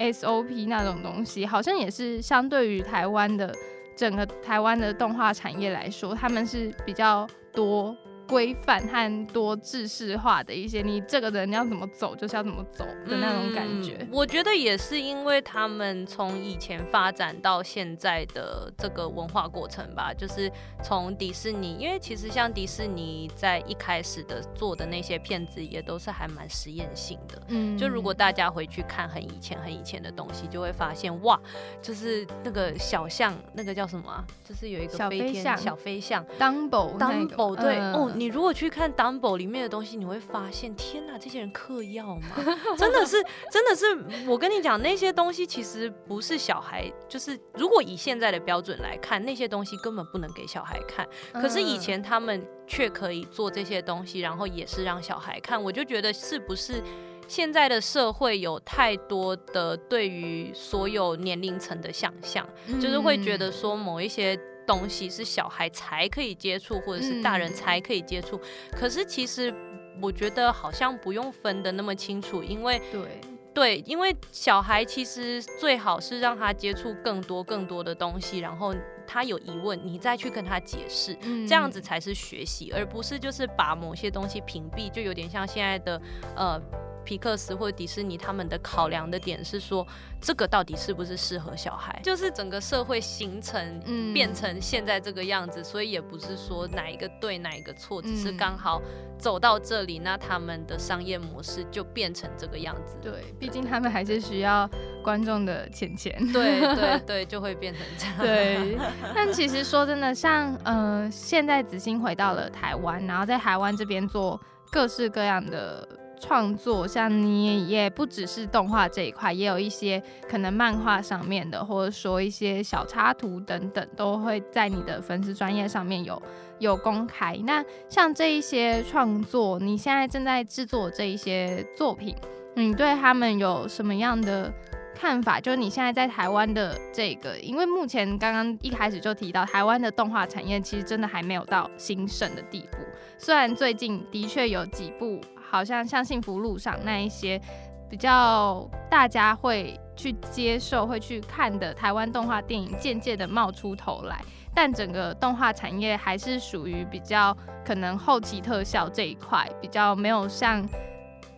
[0.00, 3.54] SOP 那种东西，好像也是相对于台湾的
[3.94, 7.94] 整个台湾的动画产业来说，他们是比较多
[8.30, 13.96] 规范和多制式化的一些，你这个人要怎么走就是要怎么走的那种感觉。
[14.00, 20.50] 嗯我觉得也是因为他们从以前发展到现在的这个文化过程吧，就是
[20.82, 27.42] 从迪士尼，因为其实像迪士尼在一开始的做的那些片子也都是还蛮实验性的。
[27.48, 31.40] 嗯就如果大家回去看很以前很以前的东西，就会发现哇，
[31.82, 34.24] 就是那个小象，那个叫什么啊？
[34.44, 42.36] 就是有一个小飞天飞象小飞象，Dumbo 那个 Dumbo 对、嗯哦，你如果去看 Dumbo 里面的东西，你会发现，天哪，这些人嗑药吗？
[42.76, 43.16] 真的是，
[43.50, 51.08] 真的是，我跟你讲，那些东西其实不是小孩，就是如果以现在的标准来看，那些东西根本不能给小孩看。
[51.32, 56.82] 可是以嗯前他们却可以做这些东西，然后也是让小孩看，我就觉得是不是？
[57.26, 62.44] 现在的社会有太多的对于所有年龄层的想象，
[62.80, 64.36] 就是会觉得嗯说某一些
[64.70, 68.40] 东西是小孩才可以接触，或者是大人嗯才可以接触。
[68.70, 69.52] 可是其实
[70.00, 73.20] 我觉得好像不用分的那么清楚，因为对，
[73.52, 78.72] 对，因为小孩其实最好是让他接触更多更多的东西，然后
[79.06, 81.16] 他有疑问，你再去跟他解释。
[81.22, 86.00] 嗯这样子才是学习，而不是就是把某些东西屏蔽，就有点像现在的
[86.36, 86.60] 呃
[87.04, 89.86] 皮克斯或者迪士尼他们的考量的点是说，
[90.20, 91.98] 这个到底是不是适合小孩？
[92.02, 98.80] 就是整个社会形成嗯变成现在这个样子，所以也不是说哪一个对哪一个错，只是嗯刚好
[99.18, 102.96] 走到这里，那他们的商业模式就变成这个样子。
[103.02, 104.68] 对，毕竟他们还是需要
[105.02, 106.14] 观众的钱钱。
[106.32, 108.16] 对对对，就会变成这样。
[108.18, 108.78] 对，
[109.14, 114.40] 但其实说真的，像呃，现在子欣回到了台湾，然后在台湾这边做
[114.70, 115.86] 各式各样的
[116.20, 126.22] 创作，像你也不只是动画这一块，也有一些可能漫画上面的，或者说一些小插图等等，都会在你的粉丝专业上面有
[126.58, 127.36] 有公开。
[127.44, 132.14] 那像这一些创作，你现在正在制作这一些作品，
[132.54, 134.52] 你对他们有什么样的？
[134.92, 142.76] 看法就是你现在在台湾的这个，因为目前刚刚一开始就提到，台湾的动画产业其实真的还没有到兴盛的地步。
[143.16, 145.18] 虽然最近的确有几部，
[145.50, 147.40] 好像像《幸福路上》那一些
[147.88, 154.22] 比较大家会去接受、会去看的台湾动画电影，渐渐的冒出头来，
[154.54, 160.66] 但整个动画产业还是属于比较可能后期特效这一块比较没有像。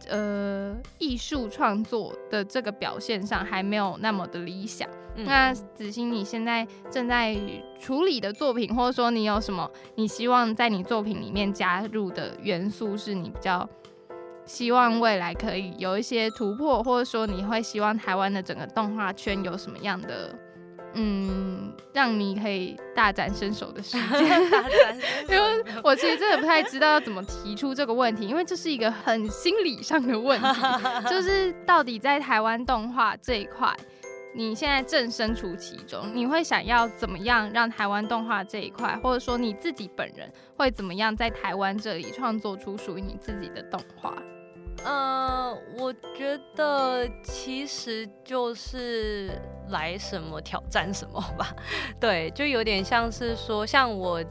[0.08, 4.88] 呃，艺术创作的这个表现上还没有那么的理想。
[5.14, 7.38] 嗯那子欣，你现在正在
[7.78, 13.66] 处理的作品，或者说你有什么你希望在你作品里面加入的元素，是你比较
[14.44, 20.34] 希望未来可以有一些突破，或者说你会希望台湾的整个动画圈有什么样的，
[20.94, 24.42] 嗯，让你可以大展身手的时间？
[25.28, 30.60] 因为我其实真的不太知道要怎么提出这个问题，因为这是一个很心理上的问题，
[31.08, 33.74] 就是到底在台湾动画这一块，
[34.34, 44.12] 你现在正身处其中，你会想要怎么样让台湾动画这一块，或者说你自己本人会怎么样在台湾这里创作出属于你自己的动画？
[44.84, 49.30] 呃，我觉得其实就是
[49.68, 51.54] 来什么挑战什么吧，
[52.00, 54.22] 对，就有点像是说，像我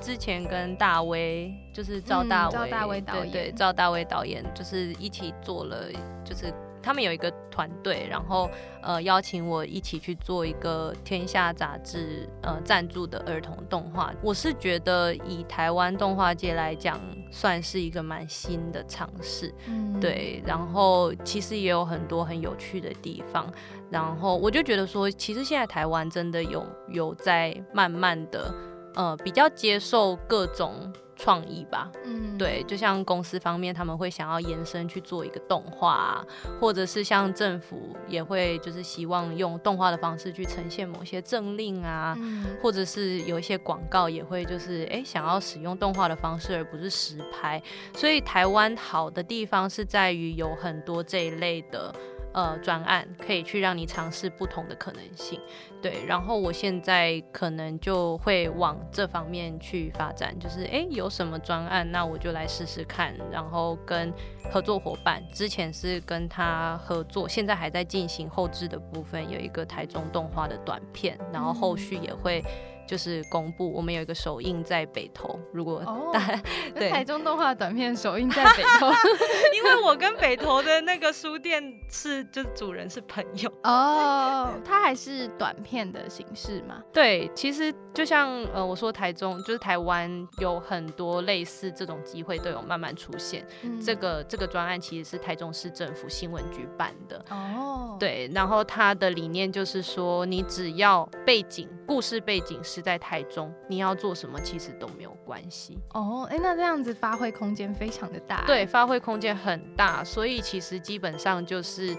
[0.00, 5.86] 之前跟大威，就是赵嗯大威，赵大威导对对，赵大威导演，就是一起做了，
[6.24, 8.50] 就是他们有一个团队，然后
[8.82, 14.12] 呃邀请我一起去做一个天下杂志呃赞助的儿童动画。
[14.22, 17.00] 我是觉得以台湾动画界来讲，
[17.30, 19.52] 算是一个蛮新的尝试。
[19.66, 23.52] 嗯，对，然后其实也有很多很有趣的地方，
[23.90, 28.54] 然后我就觉得说，其实现在台湾真的有有在慢慢的
[28.94, 36.24] 呃比较接受各种创意吧，嗯，对，就像公司方面他们会想要延伸去做一个动画、啊，
[36.60, 47.60] 或者是像政府也会就是希望用动画的方式去呈现某些政令啊，嗯，或者是有一些广告也会就是诶想要使用动画的方式，而不是实拍。
[47.94, 51.92] 所以台湾好的地方是在于有很多这一类的
[52.32, 55.40] 呃专案，可以去让你尝试不同的可能性。
[55.80, 64.12] 对，然后我现在可能就会往这方面去发展，就是诶有什么专案，那我就来试试看，然后跟
[64.50, 72.44] 合作伙伴，之前是跟他合作，现在还在进行后置的部分，有一个台中动画的短片，然后后续也会
[72.88, 75.38] 就是公布，我们有一个首映在北投。
[75.52, 76.10] 如果哦
[76.74, 78.88] 对台中动画短片首映在北投
[79.54, 83.52] 因为我跟北投的那个书店是就是主人是朋友。
[83.62, 86.82] 哦，它还是短片的形式嘛？
[86.92, 93.46] 对，其实就像呃我说台中就是台湾有很多类似这种机会都有慢慢出现。
[93.62, 97.22] 嗯这个这个专案其实是台中市政府新闻局办的。
[97.30, 105.78] 哦，，对，然后它的理念就是说，你只要背景、故事背景是在台中，你要做什么其实都没有关系。
[105.94, 111.96] 哦，哎，那这样子发挥空间非常的大，对，，发挥空间很大，所以其实基本上就是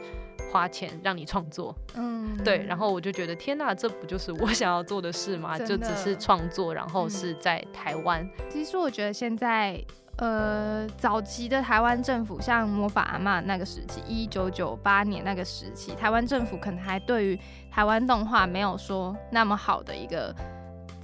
[0.52, 1.76] 花钱让你创作。
[1.96, 5.58] 嗯，对，然后我就觉得天呐，这不就是我想要做的事吗？
[5.58, 8.28] 就只是创作，然后嗯是在台湾。
[8.50, 9.84] 其实我觉得现在。
[10.22, 17.40] 呃，早期的台湾政府，像魔法阿嬷那个时期，一九九八年那个时期，台湾政府可能还对于
[17.72, 20.36] 台湾动画没有说那么好的一个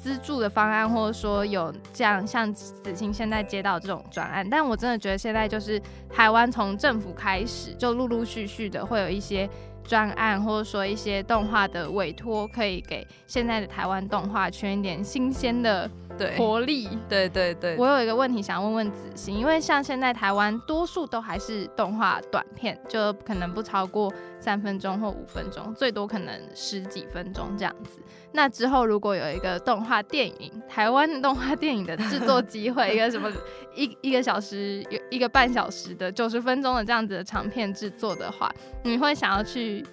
[0.05, 4.47] 资助的方案，或者说有这样像子青现在接到这种专案。
[4.47, 5.81] 但我真的觉得现在就是
[6.13, 9.49] 台湾从政府开始，就陆陆续续的会有一些
[9.83, 16.87] 专案，或者说一些动画的委托，可以给现在的台湾动画圈一点新鲜的对，活力。
[17.07, 27.99] 对对对，我有一个问题想问问子欣，因为像现在台湾多数都还是动画短片，就可能不超过三分钟或五分钟，最多可能十几分钟这样子。
[28.31, 33.31] 那之后如果有一个动画电影，台湾的动画电影的制作机会，一个什么
[33.75, 38.51] 一一个小时有一个半小时的九十分钟的这样子的长片制作的话，
[38.83, 39.85] 你会想要去？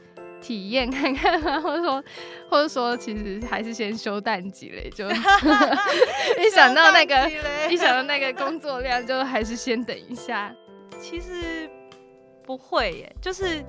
[0.43, 1.61] 体验 看看吗？
[1.61, 2.05] 或者说，
[2.51, 5.09] 或者说，其实还是先休淡季嘞，就
[6.43, 7.31] 一想到那个
[7.71, 10.55] 一想到那个工作量，就还是先等一下。
[11.01, 11.71] 其实
[12.45, 13.65] 不会耶，就是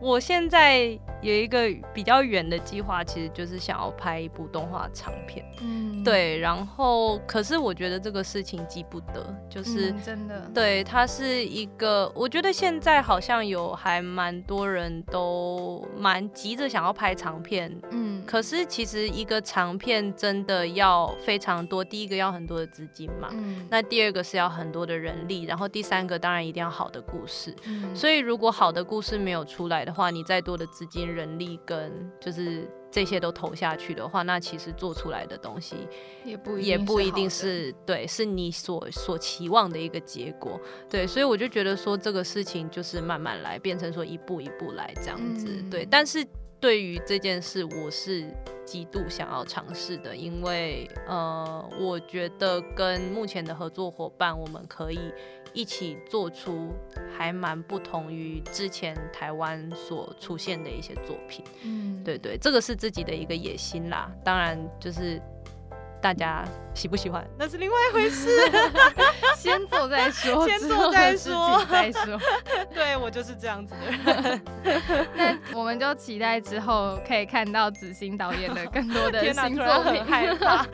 [0.00, 5.44] 我现在有一个比较远的计划，其实就是想要拍一部动画长片。
[5.60, 9.90] 嗯，对，然后可是我觉得这个事情急不得，就是。
[9.90, 27.54] 嗯真的，对，它是一个，我觉得现在好像有还蛮多人都蛮急着想要拍长片，嗯，可是其实一个长片真的要非常多，第一个要很多的资金嘛，嗯，那第二个是要很多的人力，然后第三个当然一定要好的故事。
[27.66, 35.76] 嗯所以如果好的故事没有出来的话，你再多的资金、人力跟就是这些都投下去的话，那其实做出来的东西
[36.24, 40.60] 也不也不一定是对，是你所所期望的一个结果。
[40.88, 45.46] 对，所以我就觉得说这个事情就是慢慢来，变成说一步一步来这样子。
[45.48, 46.24] 嗯对，但是
[46.60, 48.24] 对于这件事，我是
[48.64, 54.98] 极度想要尝试的，因为呃，我觉得跟目前的合作伙伴，我们可以
[55.52, 56.72] 一起做出
[57.16, 61.44] 还蛮不同于之前台湾所出现的一些作品。
[61.62, 64.10] 嗯，对对，这个是自己的一个野心啦。
[64.24, 65.20] 当然，就是
[66.00, 66.44] 大家
[66.74, 68.28] 喜不喜欢，那是另外一回事。
[69.36, 72.18] 先做再说，先做再说情再说。
[72.74, 74.40] 对我就是这样子的人。
[75.16, 80.04] 那我们就期待之后可以看到子欣导演的更多的，新作品。
[80.04, 80.66] 害怕。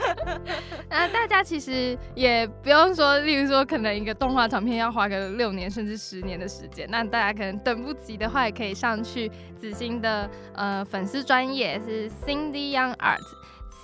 [0.89, 13.21] 那大家其实也不用说，例如说，可能一个动画长片要花个六年甚至十年的时间，那大家可能等不及的话，也可以上去子欣的呃粉丝专业是 Cindy Young Art。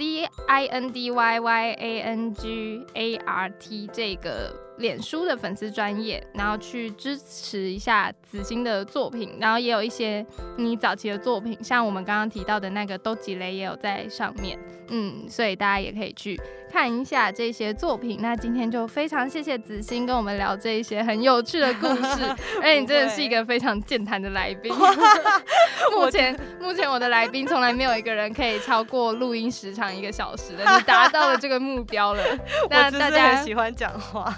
[0.00, 10.24] C I N D Y Y A N G A R T 这个脸书的粉丝专业，然后去支持一下子欣的作品，然后也有一些
[10.56, 16.40] 你早期的作品，像我们刚刚提到的那个都吉雷也有在上面，嗯，所以大家也可以去
[16.70, 18.18] 看一下这些作品。
[18.20, 22.24] 那今天就非常谢谢子欣跟我们聊这一些很有趣的故事，
[22.62, 24.72] 而 且你真的是一个非常健谈的来宾。
[25.92, 32.22] 目前目前我的来宾从来没有一个人可以超过录音时长一个小时的，你达到了这个目标了。
[32.70, 34.32] 那大家很喜欢讲话。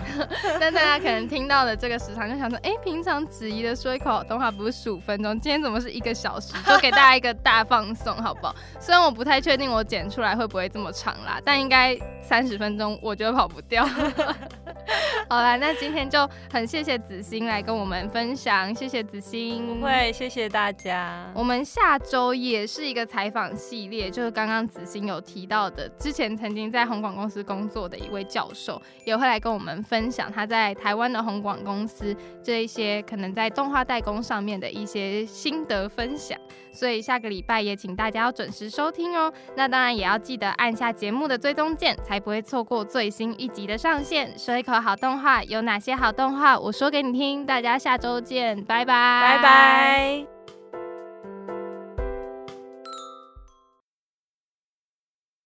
[0.59, 6.55] 但大家可能听到了这个时长，就想说，哎、平常子怡的说一口好动画不是十五分钟，今天怎么是一个小时？
[6.66, 8.55] 就给大家一个大放送，好不好？
[8.80, 13.85] 虽然我不太确定我剪出来会不会这么长啦，但应该三十分钟我觉得跑不掉。
[15.29, 19.66] 好啦，那今天就很谢谢子欣来跟我们分享，谢谢子欣。
[19.66, 21.31] 不会，谢谢大家。
[21.35, 36.39] 我们下周也是一个采访系列，就是刚刚子欣有提到的，之前曾经在红广公司工作的一位教授，也会来跟我们分享他在台湾的红广公司这一些可能在动画代工上面的一些心得分享。
[36.75, 39.31] 所以下个礼拜也请大家要准时收听哦。
[39.55, 44.39] 那当然也要记得按下节目的追踪键，才不会错过最新一集的上线。
[44.39, 46.59] 说一口好动画有哪些好动画？
[46.59, 47.47] 我说给你听。
[47.47, 50.32] 大家下周见，拜拜，拜拜。